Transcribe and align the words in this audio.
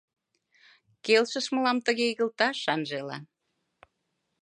Келшыш 1.05 1.45
мылам 1.53 1.77
тыге 1.85 2.05
игылташ, 2.11 2.57
Анжела. 2.73 3.17